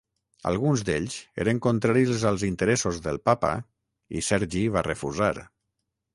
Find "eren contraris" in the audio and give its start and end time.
1.43-2.23